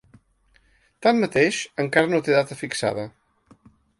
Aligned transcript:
Tanmateix, 1.07 1.59
encara 1.85 2.11
no 2.15 2.21
té 2.29 2.35
data 2.39 2.59
fixada. 2.65 3.07